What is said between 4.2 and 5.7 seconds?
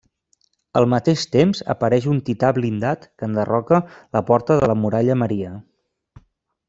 porta de la Muralla Maria.